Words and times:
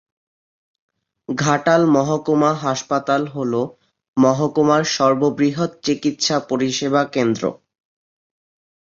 ঘাটাল 1.29 1.81
মহকুমা 1.85 2.51
হাসপাতাল 2.55 3.21
হল 3.27 3.53
মহকুমার 4.17 4.83
সর্ববৃহৎ 4.95 5.71
চিকিৎসা 5.83 6.37
পরিষেবা 6.49 7.01
কেন্দ্র। 7.13 7.43